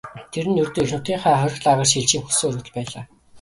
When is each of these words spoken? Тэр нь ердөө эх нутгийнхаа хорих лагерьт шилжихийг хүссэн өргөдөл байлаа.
Тэр 0.33 0.45
нь 0.49 0.59
ердөө 0.63 0.83
эх 0.85 0.91
нутгийнхаа 0.93 1.39
хорих 1.41 1.59
лагерьт 1.65 1.91
шилжихийг 1.93 2.23
хүссэн 2.25 2.47
өргөдөл 2.49 2.73
байлаа. 2.75 3.03